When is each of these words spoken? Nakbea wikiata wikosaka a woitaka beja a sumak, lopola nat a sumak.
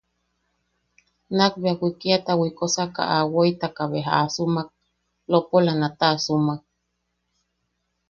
Nakbea 1.37 1.73
wikiata 1.81 2.31
wikosaka 2.41 3.01
a 3.15 3.17
woitaka 3.33 3.83
beja 3.91 4.13
a 4.21 4.23
sumak, 4.35 4.69
lopola 5.31 5.71
nat 5.81 5.99
a 6.09 6.21
sumak. 6.25 6.61